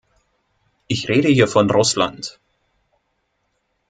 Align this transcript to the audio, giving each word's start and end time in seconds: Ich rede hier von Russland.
Ich 0.87 1.09
rede 1.09 1.27
hier 1.27 1.47
von 1.47 1.69
Russland. 1.69 2.39